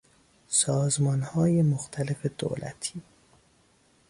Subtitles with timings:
[0.47, 3.01] سازمانهای مختلف دولتی